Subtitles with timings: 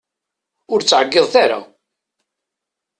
[0.71, 1.59] Ur ttɛeggiḍet ara!